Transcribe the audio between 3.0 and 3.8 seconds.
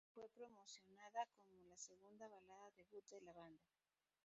de la banda.